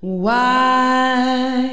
Why 0.00 1.70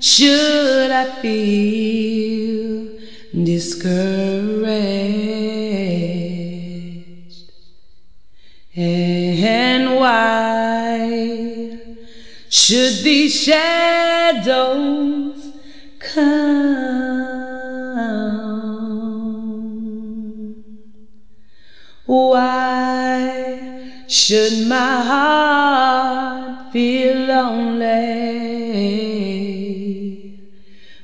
should 0.00 0.90
I 0.90 1.22
feel 1.22 2.98
discouraged? 3.32 5.32
And 8.74 9.96
why 9.96 11.78
should 12.48 13.04
these 13.04 13.42
shadows 13.42 15.52
come? 15.98 16.62
Why 22.06 23.90
should 24.08 24.66
my 24.68 25.02
heart 25.02 26.61
feel 26.72 27.26
lonely 27.26 27.92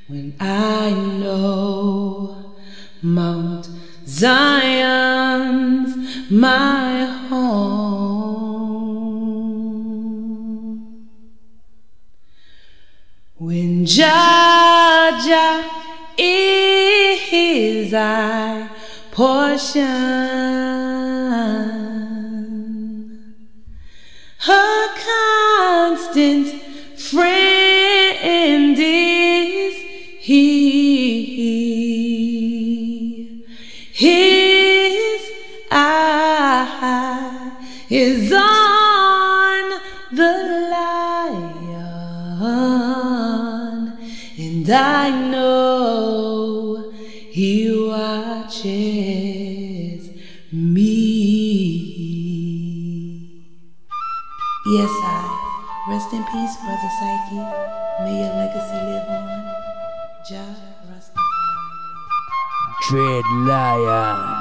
when 0.07 0.35
I 0.39 0.89
know 1.19 2.55
Mount 3.03 3.69
Zion's 4.07 5.93
my 6.31 7.05
home? 7.29 8.49
When 13.37 13.85
Jaja 13.85 15.69
is 16.17 17.93
our 17.93 18.69
portion, 19.11 19.85
her 24.39 24.78
constant 26.11 26.47
friend 26.97 28.77
is 28.79 29.75
He. 30.19 31.59
His 33.93 35.21
eye 35.71 37.51
is 37.89 38.31
on 38.31 39.81
the 40.11 40.33
lion, 40.71 41.67
and 44.37 44.69
I 44.69 45.09
know 45.29 46.91
He 47.29 47.71
watches 47.87 48.69
me. 50.51 51.19
Yes. 54.65 54.98
Rest 56.09 56.21
in 56.21 56.25
peace, 56.31 56.57
Brother 56.57 56.89
Psyche. 56.99 57.35
May 58.03 58.17
your 58.17 58.33
legacy 58.33 58.73
live 58.73 59.09
on. 59.09 59.27
Jah 60.27 60.55
Rastafari. 60.89 61.21
Dread 62.89 63.25
Lion. 63.45 64.38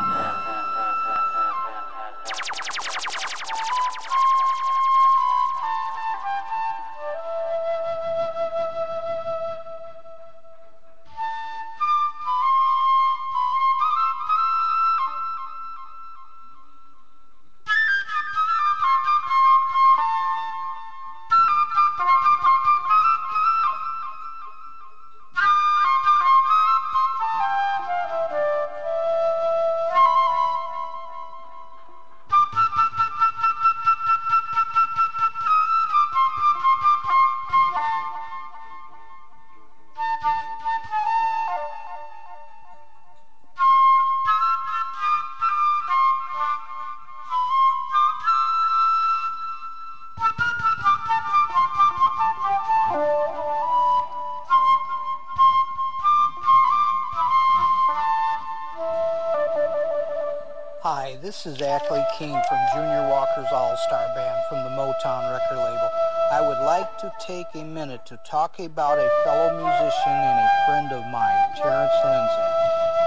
Is 61.46 61.62
Ackley 61.62 62.04
King 62.18 62.32
from 62.48 62.58
Junior 62.74 63.06
Walker's 63.08 63.52
All-Star 63.52 64.08
Band 64.14 64.42
from 64.48 64.64
the 64.64 64.70
Motown 64.70 65.30
record 65.30 65.58
label. 65.58 65.90
I 66.32 66.40
would 66.40 66.58
like 66.64 66.98
to 66.98 67.12
take 67.20 67.46
a 67.54 67.62
minute 67.62 68.04
to 68.06 68.16
talk 68.24 68.58
about 68.58 68.98
a 68.98 69.08
fellow 69.24 69.54
musician 69.54 70.18
and 70.18 70.38
a 70.40 70.50
friend 70.66 70.90
of 70.90 71.06
mine, 71.12 71.38
Terrence 71.54 71.92
Lindsay. 72.02 72.48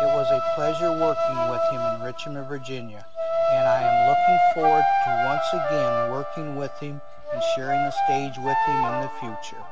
It 0.03 0.11
was 0.15 0.31
a 0.31 0.41
pleasure 0.55 0.91
working 0.91 1.49
with 1.49 1.61
him 1.71 1.81
in 1.81 2.01
Richmond, 2.01 2.47
Virginia, 2.47 3.05
and 3.51 3.67
I 3.67 3.81
am 3.83 4.07
looking 4.07 4.39
forward 4.53 4.85
to 5.03 5.09
once 5.25 5.49
again 5.51 6.11
working 6.11 6.55
with 6.55 6.77
him 6.79 7.01
and 7.33 7.43
sharing 7.55 7.81
the 7.83 7.91
stage 8.05 8.37
with 8.37 8.57
him 8.65 8.85
in 8.85 9.01
the 9.01 9.11
future. 9.19 9.63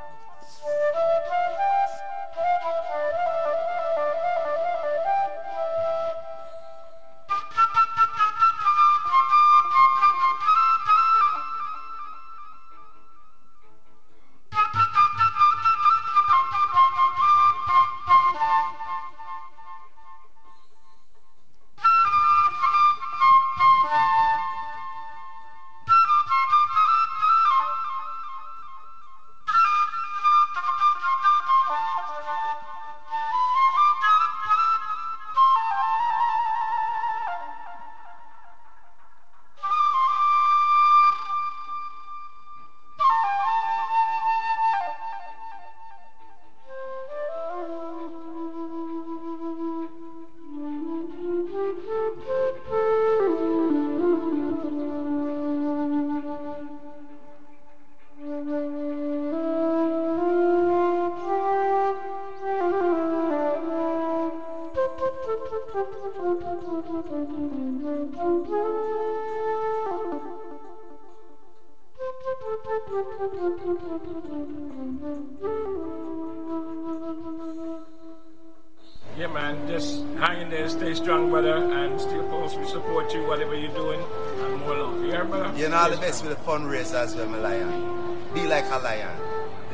Stay 80.70 80.94
strong, 80.94 81.30
brother, 81.30 81.56
and 81.56 82.00
stay 82.00 82.20
close. 82.30 82.56
We 82.56 82.66
support 82.68 83.14
you, 83.14 83.26
whatever 83.26 83.56
you're 83.56 83.74
doing, 83.74 84.02
and 84.40 84.60
more 84.62 84.78
love. 84.78 85.02
You 85.02 85.12
hear, 85.12 85.26
brother? 85.26 85.58
You 85.58 85.70
know 85.70 85.78
all 85.78 85.90
the 85.90 85.98
best 85.98 86.24
with 86.24 86.38
the 86.38 86.44
fundraiser 86.44 86.96
as 86.96 87.16
well, 87.16 87.28
my 87.28 87.40
lion. 87.40 88.18
Be 88.34 88.48
like 88.48 88.66
a 88.66 88.80
lion. 88.80 89.18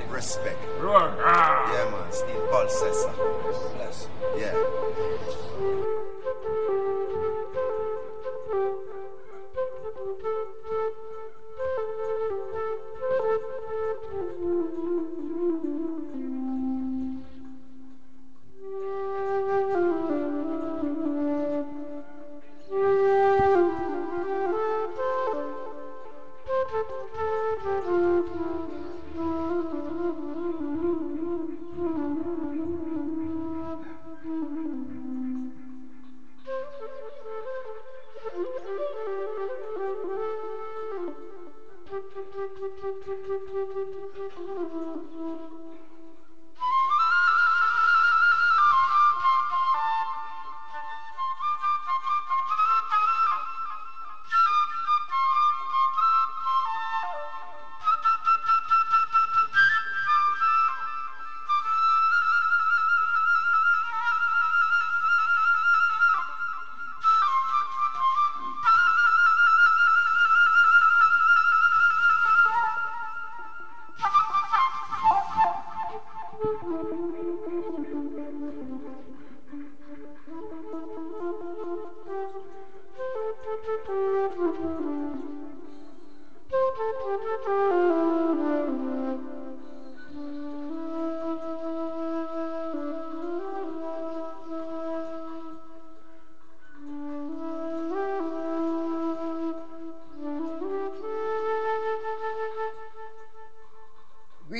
Respect. 0.09 0.57
Roar. 0.80 1.13
Ah. 1.19 1.74
Yeah, 1.74 1.92
man. 1.92 2.12
Steve 2.12 2.50
Paul 2.50 2.69
says. 2.69 3.06
Bless. 3.75 4.07
Yeah. 4.38 5.44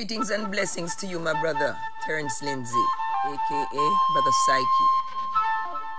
Greetings 0.06 0.30
and 0.30 0.52
blessings 0.52 0.94
to 1.00 1.06
you, 1.08 1.18
my 1.18 1.32
brother, 1.40 1.76
Terence 2.06 2.40
Lindsay, 2.40 2.84
aka 3.26 3.90
Brother 4.12 4.30
Psyche. 4.46 4.86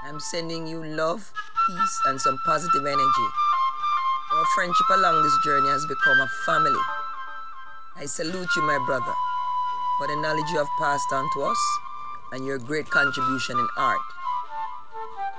I'm 0.06 0.18
sending 0.22 0.66
you 0.66 0.82
love, 0.82 1.30
peace, 1.68 2.02
and 2.06 2.22
some 2.22 2.40
positive 2.46 2.86
energy. 2.86 3.28
Our 4.32 4.46
friendship 4.56 4.90
along 4.94 5.22
this 5.24 5.38
journey 5.44 5.68
has 5.68 5.86
become 5.86 6.22
a 6.22 6.28
family. 6.46 6.80
I 7.98 8.06
salute 8.06 8.48
you, 8.56 8.62
my 8.62 8.82
brother, 8.86 9.14
for 9.98 10.08
the 10.08 10.22
knowledge 10.22 10.50
you 10.52 10.58
have 10.60 10.72
passed 10.80 11.12
on 11.12 11.28
to 11.34 11.42
us 11.42 11.60
and 12.32 12.46
your 12.46 12.60
great 12.60 12.90
contribution 12.90 13.60
in 13.60 13.68
art. 13.76 14.00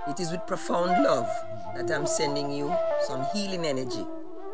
It 0.08 0.20
is 0.20 0.30
with 0.30 0.46
profound 0.46 1.02
love 1.02 1.30
that 1.74 1.90
I'm 1.90 2.06
sending 2.06 2.52
you 2.52 2.76
some 3.06 3.24
healing 3.32 3.64
energy 3.64 4.04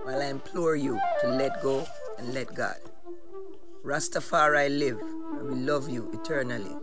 while 0.04 0.22
I 0.22 0.26
implore 0.26 0.76
you 0.76 1.00
to 1.22 1.30
let 1.30 1.60
go 1.64 1.84
and 2.16 2.32
let 2.32 2.54
God. 2.54 2.76
Rastafari 3.84 4.70
live, 4.78 4.98
and 4.98 5.46
we 5.46 5.54
love 5.56 5.90
you 5.90 6.10
eternally. 6.14 6.74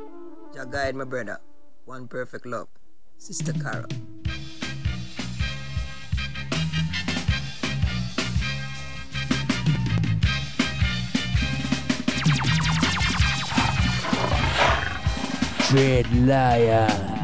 Jah 0.53 0.67
guide 0.69 0.95
my 0.95 1.03
brother. 1.03 1.39
One 1.85 2.07
perfect 2.07 2.45
love. 2.45 2.67
Sister 3.17 3.53
Cara. 3.53 3.87
Dread 15.69 16.05
Lion. 16.27 17.20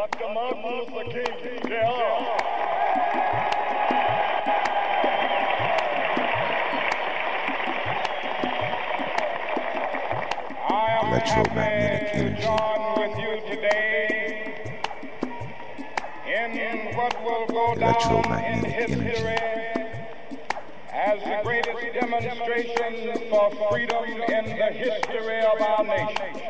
Dr. 0.00 0.32
Martin 0.32 0.62
Luther 0.62 1.04
King, 1.10 1.26
Jr. 1.42 1.84
Electromagnetic 11.02 12.08
energy. 12.14 12.46
with 12.96 13.18
you 13.18 13.32
today 13.54 14.80
in 16.26 16.96
what 16.96 17.22
will 17.22 17.46
go 17.48 17.74
down 17.74 17.82
in 17.82 17.82
Electromagnetic 17.82 18.72
energy. 18.72 19.20
as 20.94 21.20
the 21.22 21.40
greatest 21.42 21.92
demonstration 21.92 23.28
for 23.28 23.50
freedom 23.68 24.04
in 24.04 24.44
the 24.46 24.72
history 24.72 25.40
of 25.40 25.60
our 25.60 25.84
nation. 25.84 26.49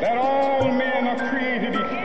that 0.00 0.16
all 0.16 0.70
men 0.70 1.08
are 1.08 1.28
created 1.28 1.74
equal. 1.74 1.97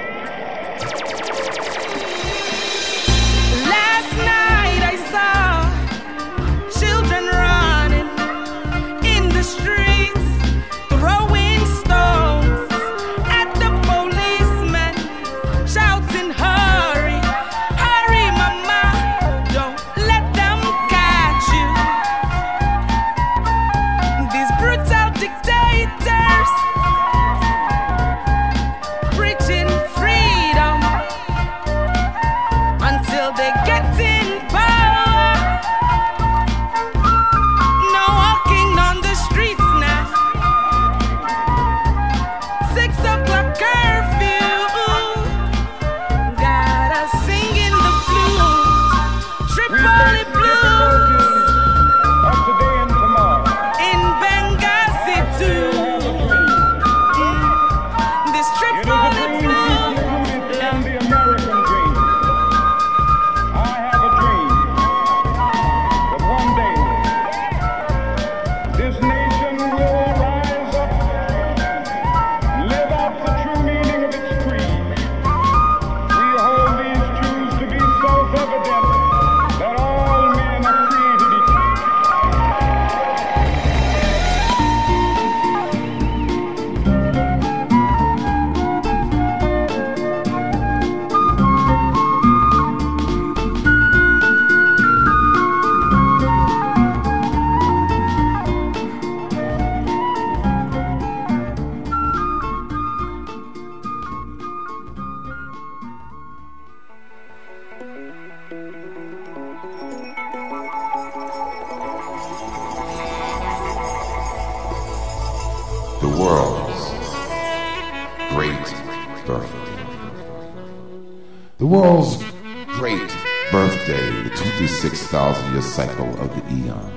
Cycle 125.73 126.21
of 126.21 126.29
the 126.35 126.43
eon. 126.53 126.91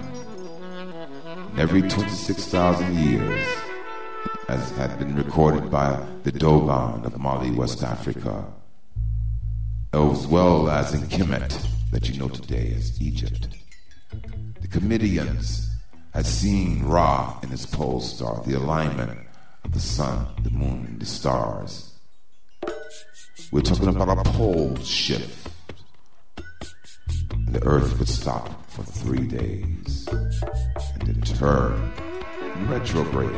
Every 1.56 1.80
26,000 1.80 2.94
years, 2.94 3.48
as 4.48 4.70
had 4.72 4.98
been 4.98 5.16
recorded 5.16 5.70
by 5.70 5.98
the 6.24 6.30
Dogon 6.30 7.02
of 7.06 7.18
Mali, 7.18 7.52
West 7.52 7.82
Africa, 7.82 8.44
as 9.94 10.26
well 10.26 10.68
as 10.68 10.92
in 10.92 11.00
Kemet, 11.08 11.66
that 11.90 12.10
you 12.10 12.20
know 12.20 12.28
today 12.28 12.74
as 12.76 13.00
Egypt. 13.00 13.48
The 14.60 14.68
Kemetians 14.68 15.70
had 16.12 16.26
seen 16.26 16.84
Ra 16.84 17.38
in 17.42 17.48
his 17.48 17.64
pole 17.64 18.02
star, 18.02 18.42
the 18.44 18.58
alignment 18.58 19.18
of 19.64 19.72
the 19.72 19.80
sun, 19.80 20.26
the 20.42 20.50
moon, 20.50 20.84
and 20.86 21.00
the 21.00 21.06
stars. 21.06 21.94
We're 23.50 23.62
talking 23.62 23.88
about 23.88 24.26
a 24.26 24.30
pole 24.32 24.76
shift. 24.84 25.45
The 27.56 27.66
earth 27.66 27.98
would 27.98 28.08
stop 28.08 28.68
for 28.68 28.82
three 28.82 29.26
days 29.26 30.06
and 30.08 31.06
then 31.06 31.22
turn 31.22 31.90
retrograde. 32.68 33.32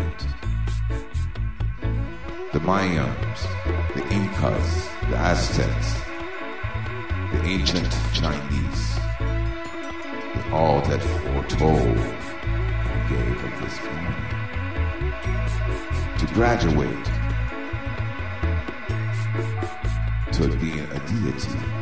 The 2.53 2.59
Mayans, 2.59 3.41
the 3.95 4.03
Incas, 4.13 4.89
the 5.09 5.17
Aztecs, 5.17 6.01
the 7.33 7.45
ancient 7.45 7.93
Chinese, 8.13 8.99
they 10.35 10.51
all 10.51 10.81
that 10.81 11.01
foretold 11.01 11.79
and 11.79 13.09
gave 13.09 13.45
of 13.45 13.55
this 13.63 13.79
morning. 13.85 14.27
To 16.19 16.27
graduate 16.35 17.07
to 20.33 20.49
being 20.59 20.91
a 20.91 20.99
deity, 21.07 21.78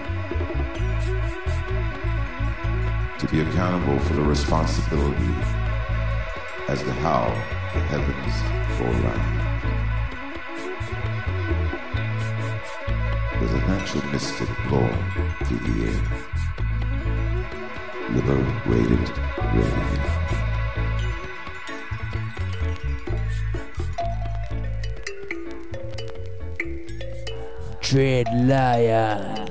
to 3.19 3.27
be 3.29 3.41
accountable 3.41 3.99
for 4.01 4.15
the 4.15 4.23
responsibility 4.23 5.35
as 6.69 6.83
to 6.83 6.93
how 6.93 7.29
the 7.73 7.81
heavens 7.81 8.35
go 8.79 8.85
around. 8.85 9.37
There's 13.41 13.53
a 13.53 13.61
natural 13.67 14.05
mystic 14.13 14.49
blowing 14.69 15.05
through 15.45 15.61
the 15.61 15.75
air. 15.87 16.01
Liberated 18.13 19.11
radio. 19.47 20.27
Dread 27.81 28.29
Lion. 28.47 29.46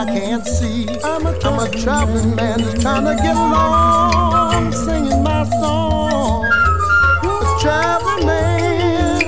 I 0.00 0.06
can't 0.06 0.46
see. 0.46 0.88
I'm 1.04 1.26
a, 1.26 1.38
I'm 1.44 1.58
a 1.58 1.68
traveling 1.78 2.34
man 2.34 2.58
just 2.60 2.80
trying 2.80 3.04
to 3.04 3.22
get 3.22 3.36
along, 3.36 4.72
singing 4.72 5.22
my 5.22 5.44
song. 5.60 6.46
A 6.46 7.58
traveling 7.60 8.26
man 8.26 9.20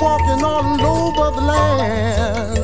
walking 0.00 0.44
all 0.44 0.80
over 0.80 1.34
the 1.34 1.44
land. 1.44 2.58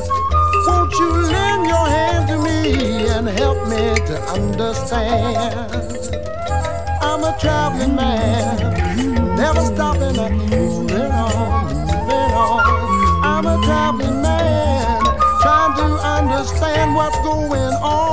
Won't 0.67 0.93
you 0.93 1.11
lend 1.33 1.67
your 1.67 1.85
hand 1.85 2.29
to 2.29 2.37
me 2.37 3.09
and 3.09 3.27
help 3.27 3.57
me 3.67 3.93
to 4.07 4.21
understand? 4.31 6.15
I'm 7.01 7.25
a 7.25 7.37
traveling 7.41 7.93
man, 7.93 9.35
never 9.35 9.59
stopping 9.65 10.52
understand 16.43 16.93
what's 16.93 17.17
going 17.19 17.73
on. 17.81 18.12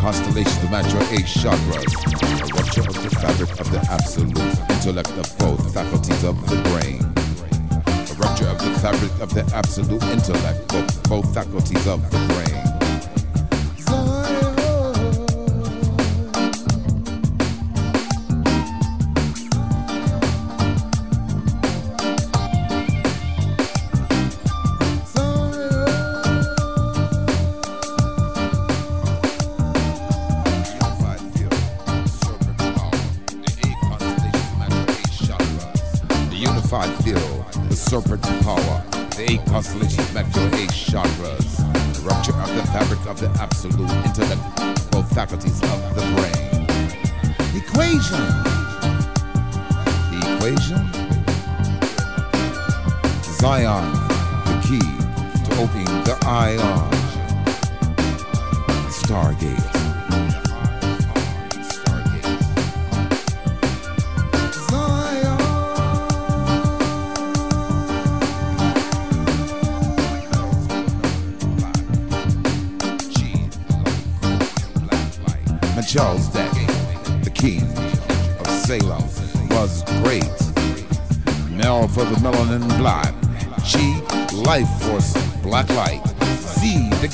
The 0.00 0.58
to 0.58 0.70
match 0.70 0.92
your 0.92 1.02
eight 1.12 1.26
chakras. 1.26 1.92
A 2.40 2.54
rupture 2.54 2.80
of 2.80 3.02
the 3.02 3.10
fabric 3.10 3.50
of 3.60 3.70
the 3.70 3.80
absolute 3.90 4.38
intellect 4.70 5.10
of 5.10 5.38
both 5.38 5.74
faculties 5.74 6.24
of 6.24 6.36
the 6.48 6.56
brain 6.70 7.18
a 8.10 8.14
rupture 8.14 8.46
of 8.46 8.58
the 8.58 8.78
fabric 8.80 9.12
of 9.20 9.34
the 9.34 9.44
absolute 9.54 10.02
intellect, 10.04 10.68
both, 10.68 11.08
both 11.08 11.34
faculties 11.34 11.86
of 11.86 12.00
the 12.10 12.18
brain. 12.32 12.57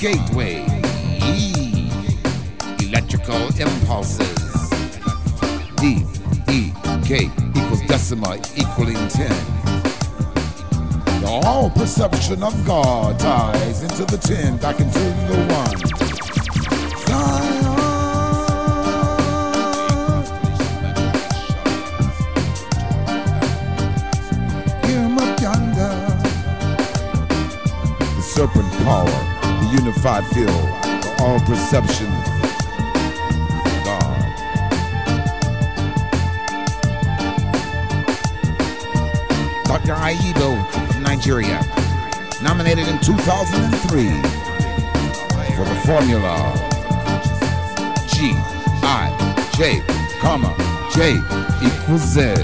Gateway. 0.05 0.61
Electrical 2.83 3.43
impulses. 3.59 4.69
D, 5.77 6.05
E, 6.51 6.73
K 7.07 7.31
equals 7.57 7.81
decima 7.89 8.37
equaling 8.55 9.09
10. 9.09 9.33
All 11.25 11.71
perception 11.71 12.43
of 12.43 12.53
God 12.67 13.19
ties 13.19 13.83
into 13.83 14.05
the 14.05 14.19
10, 14.19 14.59
back 14.59 14.79
into 14.79 14.99
the 14.99 15.39
1. 15.89 16.04
Unified 30.05 30.27
field, 30.35 30.51
all 31.21 31.41
perception. 31.41 32.11
Dr. 39.65 39.95
From 40.93 41.03
Nigeria, 41.03 41.61
nominated 42.43 42.87
in 42.89 42.99
2003 43.01 44.11
for 45.55 45.65
the 45.65 45.75
formula 45.87 46.53
G 48.07 48.33
I 48.83 49.11
J, 49.57 49.81
comma 50.21 50.55
J 50.95 51.15
equals 51.65 52.03
Z 52.03 52.35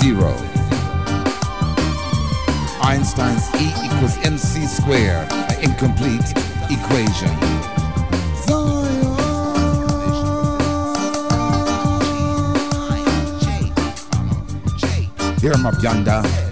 zero. 0.00 0.34
Einstein's 2.82 3.48
E 3.60 3.72
equals 3.84 4.16
MC 4.18 4.66
squared, 4.66 5.28
incomplete 5.62 6.32
equation. 6.70 7.28
Hear 15.40 15.52
him 15.52 15.66
up 15.66 15.82
yonder. 15.82 16.47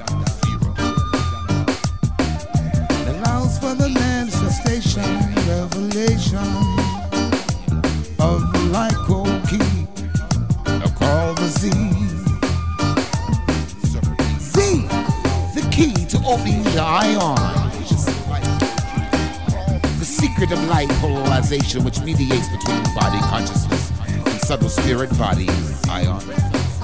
Which 21.46 22.00
mediates 22.00 22.48
between 22.48 22.82
body 22.96 23.20
consciousness 23.30 23.92
and 24.09 24.40
subtle 24.40 24.68
spirit 24.68 25.09
body, 25.16 25.46
ion, 25.88 26.20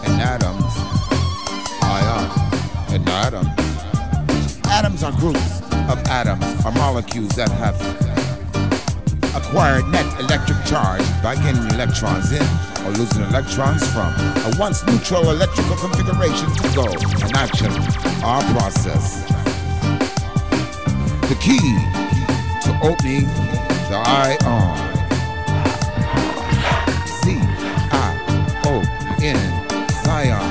and 0.05 0.21
atoms. 0.23 0.73
Ion, 1.83 2.31
and 2.95 3.09
atoms. 3.09 4.61
Atoms 4.67 5.03
are 5.03 5.11
groups 5.19 5.63
of 5.91 5.99
atoms, 6.07 6.65
are 6.65 6.71
molecules 6.73 7.35
that 7.35 7.51
have 7.51 7.75
acquired 9.35 9.89
net 9.89 10.07
electric 10.21 10.65
charge 10.65 11.03
by 11.25 11.35
getting 11.35 11.67
electrons 11.75 12.31
in 12.31 12.47
or 12.87 12.93
losing 12.93 13.25
electrons 13.25 13.83
from 13.91 14.15
a 14.47 14.55
once 14.61 14.87
neutral 14.87 15.29
electrical 15.31 15.75
configuration 15.75 16.49
to 16.55 16.75
go 16.77 16.87
an 16.87 17.35
action 17.35 17.73
or 18.23 18.39
process. 18.55 19.27
The 21.27 21.37
key 21.41 21.59
to 22.63 22.79
opening 22.87 23.27
I 24.15 24.37
O 28.67 28.83
N 29.23 29.39
Zion. 30.05 30.49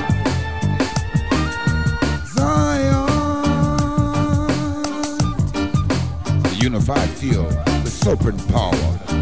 Zion. 2.26 3.06
The 6.42 6.56
unified 6.60 7.08
field, 7.10 7.52
the 7.52 7.90
serpent 7.90 8.48
power, 8.48 8.72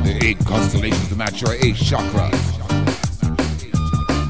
the 0.05 0.19
eight 0.23 0.39
constellations 0.47 1.09
to 1.11 1.17
match 1.17 1.43
your 1.43 1.53
eight 1.53 1.75
chakras. 1.75 2.33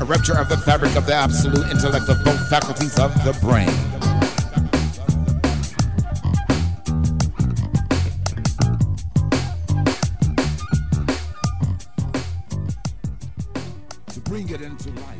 A 0.00 0.04
rupture 0.04 0.36
of 0.36 0.48
the 0.48 0.56
fabric 0.56 0.96
of 0.96 1.06
the 1.06 1.14
absolute 1.14 1.70
intellect 1.70 2.08
of 2.08 2.24
both 2.24 2.48
faculties 2.50 2.98
of 2.98 3.14
the 3.22 3.32
brain. 3.40 3.89
Life. 14.96 15.19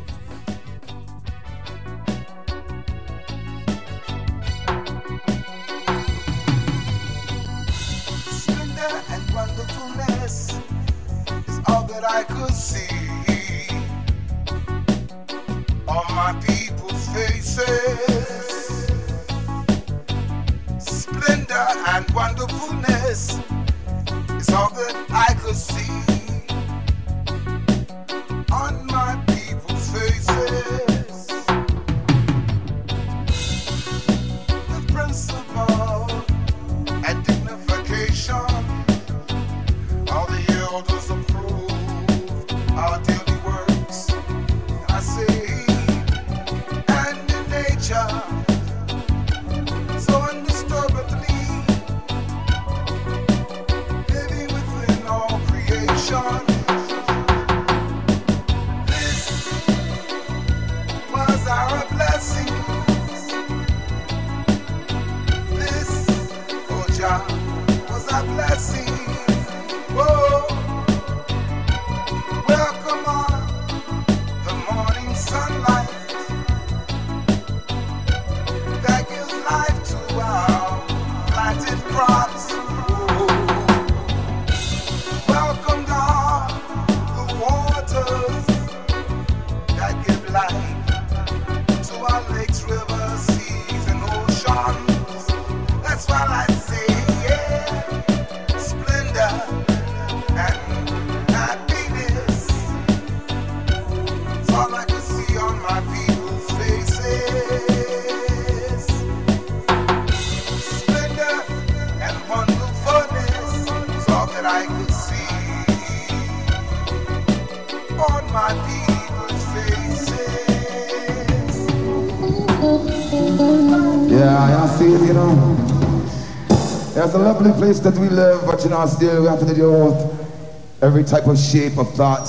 Lovely 127.21 127.53
place 127.53 127.81
that 127.81 127.95
we 127.95 128.09
live, 128.09 128.45
but 128.47 128.63
you 128.65 128.71
know, 128.71 128.85
still 128.87 129.23
we 129.23 129.29
have 129.29 129.41
to 129.41 129.55
deal 129.55 129.91
with 129.91 130.83
every 130.83 131.05
type 131.05 131.27
of 131.27 131.39
shape 131.39 131.79
of 131.79 131.93
thought. 131.95 132.29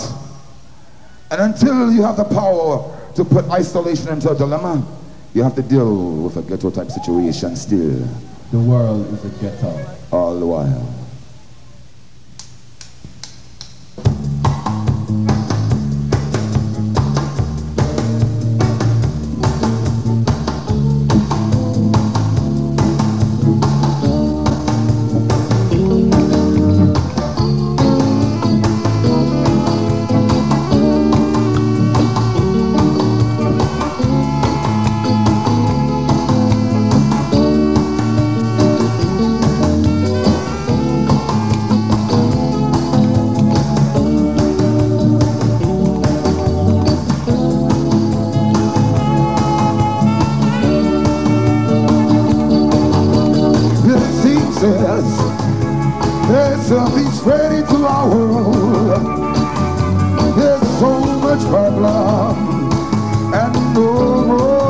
And 1.32 1.42
until 1.42 1.92
you 1.92 2.04
have 2.04 2.18
the 2.18 2.26
power 2.26 2.98
to 3.16 3.24
put 3.24 3.50
isolation 3.50 4.10
into 4.10 4.30
a 4.30 4.36
dilemma, 4.36 4.86
you 5.34 5.44
have 5.44 5.56
to 5.56 5.62
deal 5.62 6.24
with 6.24 6.38
a 6.38 6.42
ghetto 6.42 6.70
type 6.70 6.92
situation 6.92 7.56
still. 7.56 8.06
The 8.52 8.60
world 8.60 9.08
is 9.14 9.24
a 9.24 9.30
ghetto. 9.42 9.86
All 10.12 10.38
the 10.38 10.46
while. 10.46 11.01
so 60.82 61.00
much 61.20 61.42
problem 61.42 62.72
and 63.36 63.54
no 63.76 64.26
more. 64.26 64.61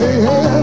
hey, 0.00 0.20
hey. 0.22 0.59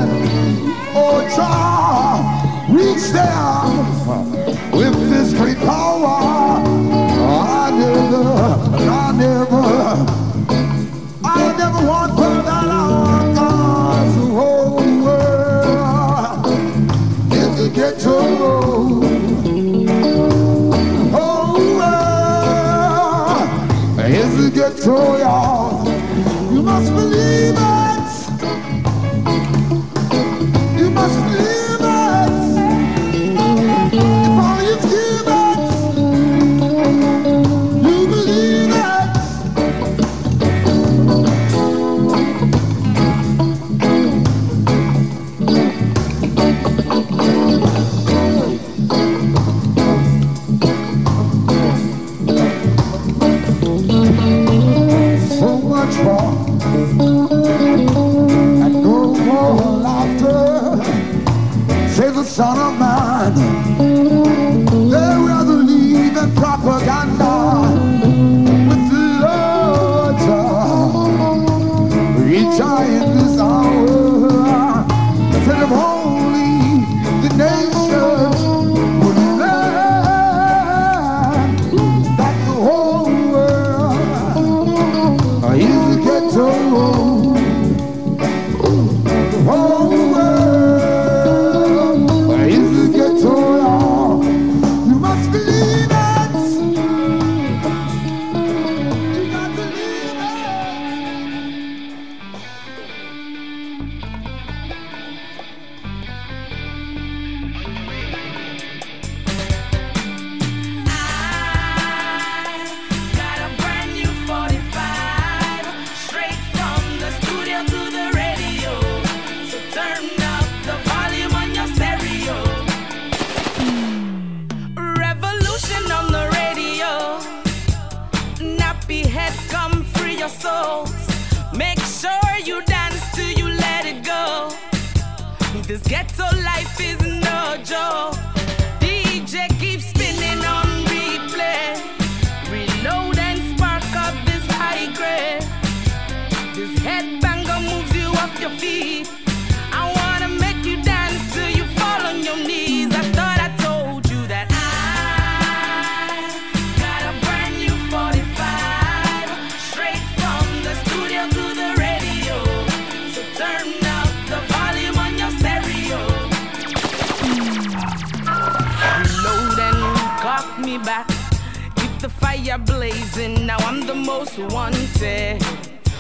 Wanted. 174.38 175.42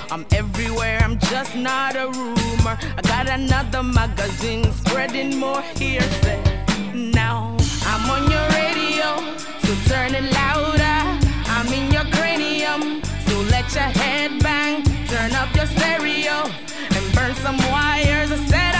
I'm 0.10 0.26
everywhere, 0.32 1.00
I'm 1.04 1.20
just 1.20 1.56
not 1.56 1.96
a 1.96 2.08
rumor. 2.08 2.78
I 2.98 3.02
got 3.04 3.28
another 3.30 3.84
magazine 3.84 4.72
spreading 4.72 5.38
more 5.38 5.62
hearsay. 5.62 6.42
Now 6.94 7.58
I'm 7.86 8.10
on 8.10 8.32
your 8.32 8.48
radio, 8.60 9.10
so 9.64 9.74
turn 9.90 10.16
it 10.16 10.32
louder. 10.34 11.00
I'm 11.56 11.68
in 11.74 11.92
your 11.92 12.06
cranium, 12.16 13.02
so 13.28 13.36
let 13.52 13.74
your 13.74 13.92
head 14.02 14.42
bang. 14.42 14.84
Turn 15.08 15.32
up 15.34 15.54
your 15.56 15.66
stereo 15.66 16.50
and 16.96 17.16
burn 17.16 17.34
some 17.36 17.58
wires. 17.70 18.32
I 18.32 18.38
said 18.48 18.77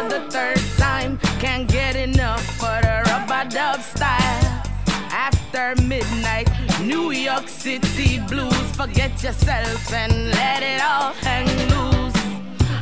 for 0.00 0.08
the 0.08 0.20
third 0.30 0.60
time. 0.78 1.18
Can't 1.38 1.68
get 1.68 1.96
enough 1.96 2.44
for 2.58 2.76
the 2.82 3.02
rub-a-dub 3.06 3.80
style. 3.82 4.62
After 5.10 5.74
midnight, 5.82 6.48
New 6.82 7.10
York 7.10 7.48
City 7.48 8.20
blues. 8.28 8.66
Forget 8.76 9.22
yourself 9.22 9.92
and 9.92 10.12
let 10.30 10.62
it 10.62 10.80
all 10.82 11.12
hang 11.28 11.48
loose. 11.72 12.20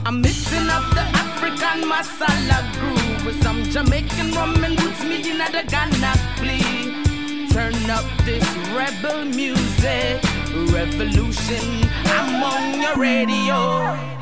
I'm 0.04 0.20
mixing 0.20 0.68
up 0.68 0.84
the 0.94 1.06
African 1.24 1.78
masala 1.90 2.58
groove 2.78 3.26
with 3.26 3.42
some 3.42 3.62
Jamaican 3.64 4.32
rum 4.32 4.64
and 4.64 4.80
roots 4.82 5.02
me 5.02 5.16
in 5.30 5.38
the 5.38 5.64
Ghana 5.72 6.12
please. 6.36 7.52
Turn 7.52 7.90
up 7.90 8.06
this 8.24 8.46
rebel 8.76 9.24
music, 9.24 10.22
revolution. 10.72 11.66
I'm 12.16 12.42
on 12.42 12.80
your 12.80 12.96
radio. 12.96 14.17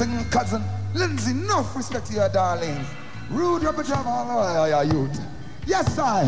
And 0.00 0.28
cousin. 0.32 0.60
Lindsay, 0.92 1.30
enough 1.30 1.76
respect 1.76 2.06
to 2.06 2.14
your 2.14 2.28
darling. 2.28 2.84
Rude 3.30 3.62
rubber 3.62 3.84
job 3.84 4.04
all 4.06 4.68
your 4.68 4.82
youth. 4.82 5.20
Yes, 5.66 5.96
I. 5.96 6.24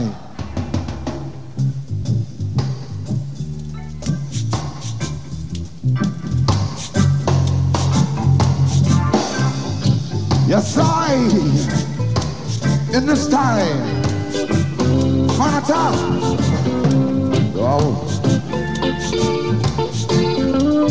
Yes, 10.46 10.78
I. 10.78 11.14
In 12.96 13.04
this 13.04 13.28
time. 13.28 13.82
On 15.40 15.62
time. 15.64 16.38
Oh. 17.58 18.06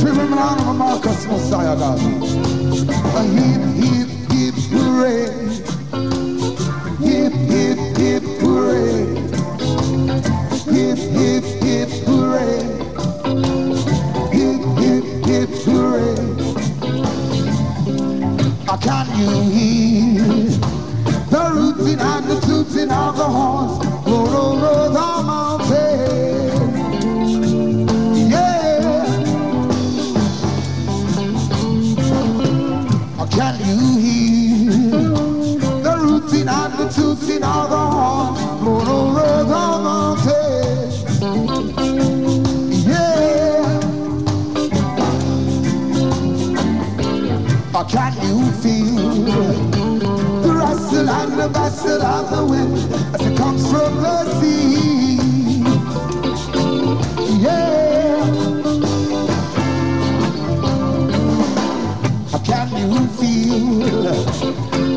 Remember 0.03 0.35
of 0.39 0.75
Marcus 0.75 1.25
Mosiah, 1.25 1.75
God. 1.77 2.54
A 2.77 3.23
heap, 3.23 3.61
heap, 3.79 4.09
heap, 4.31 4.55
hooray. 4.73 5.44
Can 47.89 48.13
you 48.23 48.51
feel 48.61 49.25
the 50.41 50.53
rustle 50.53 51.09
and 51.09 51.39
the 51.39 51.49
bustle 51.49 52.01
of 52.01 52.29
the 52.31 52.45
wind 52.45 52.93
as 53.15 53.21
it 53.21 53.37
comes 53.37 53.69
from 53.71 54.01
the 54.01 54.41
sea? 54.41 55.17
Yeah. 57.41 58.25
Can 62.43 62.69
you 62.91 63.07
feel 63.19 63.79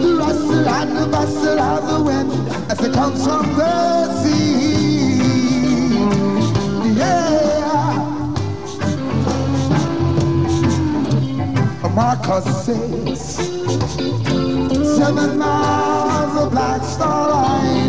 the 0.02 0.16
rustle 0.18 0.68
and 0.68 0.96
the 0.96 1.06
bustle 1.08 1.60
of 1.60 1.88
the 1.88 2.04
wind 2.04 2.32
as 2.70 2.80
it 2.82 2.92
comes 2.94 3.24
from 3.24 3.56
the 3.56 4.22
sea? 4.22 4.67
Marcus 11.98 12.64
says 12.64 13.20
seven 14.96 15.36
miles 15.36 16.44
of 16.44 16.52
black 16.52 16.80
star 16.84 17.28
lines, 17.28 17.87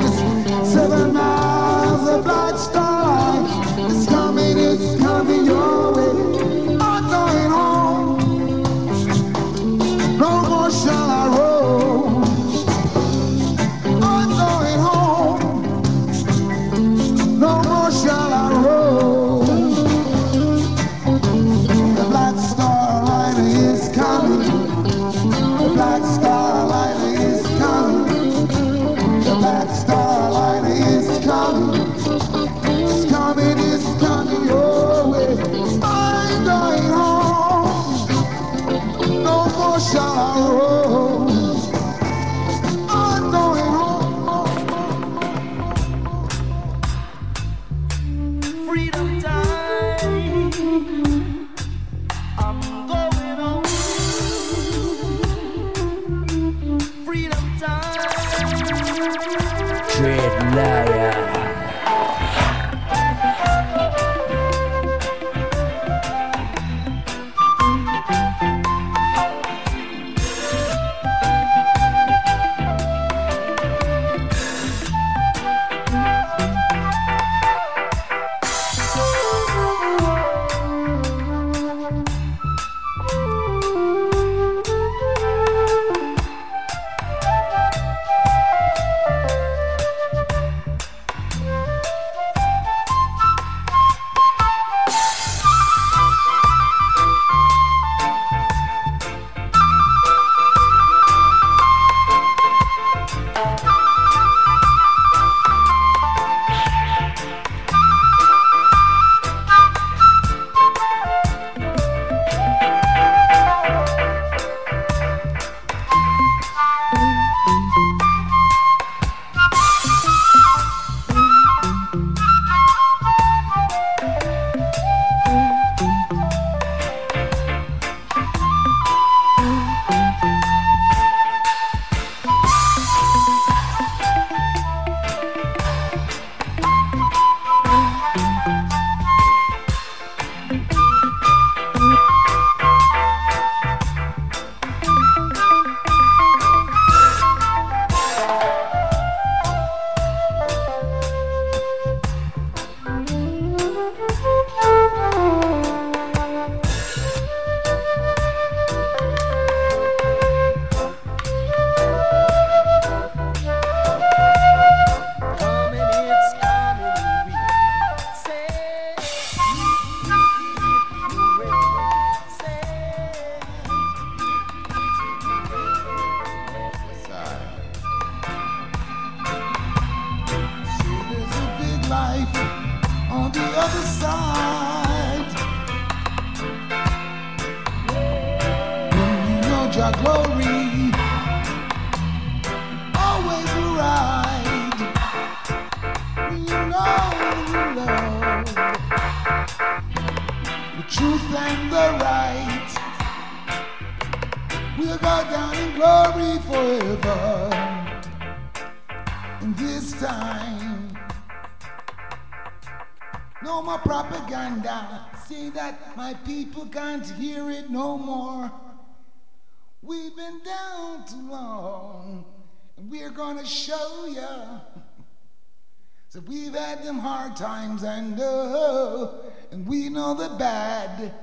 So 226.60 226.76
them 226.84 227.00
hard 227.00 227.38
times 227.38 227.84
and 227.84 228.20
oh, 228.22 229.32
and 229.50 229.66
we 229.66 229.88
know 229.88 230.14
the 230.14 230.28
bad. 230.36 231.14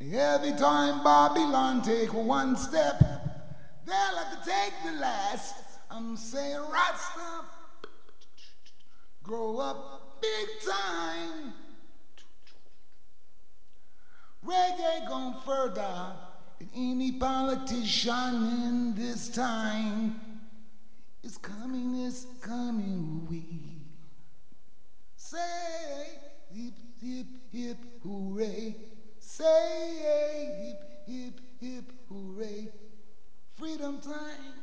Every 0.00 0.52
time 0.52 1.02
Babylon 1.02 1.82
take 1.82 2.14
one 2.14 2.54
step, 2.54 3.00
they'll 3.84 3.94
have 3.96 4.44
to 4.44 4.48
take 4.48 4.74
the 4.84 4.92
last. 5.00 5.56
I'm 5.90 6.16
saying 6.16 6.60
Rasta, 6.72 7.44
grow 9.24 9.58
up 9.58 10.20
big 10.22 10.48
time. 10.64 11.52
Reggae 14.46 15.08
gone 15.08 15.34
further 15.44 16.12
than 16.60 16.70
any 16.76 17.10
politician 17.10 18.14
in 18.68 18.94
this 18.94 19.28
time. 19.30 20.20
It's 21.24 21.38
coming, 21.38 22.06
it's 22.06 22.26
coming, 22.40 23.26
we 23.28 23.69
say 25.30 26.18
hip, 26.52 26.74
hip, 27.00 27.26
hip, 27.52 27.76
hooray. 28.02 28.74
Say 29.20 30.66
hip, 30.66 31.06
hip, 31.06 31.40
hip, 31.60 31.92
hooray. 32.08 32.68
Freedom 33.56 34.00
time. 34.00 34.54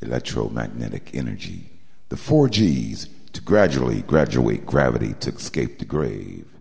Electromagnetic 0.00 1.10
energy, 1.14 1.80
the 2.08 2.16
four 2.16 2.48
G's 2.48 3.08
to 3.32 3.40
gradually 3.40 4.02
graduate 4.02 4.66
gravity 4.66 5.14
to 5.20 5.30
escape 5.30 5.78
the 5.78 5.84
grave. 5.84 6.51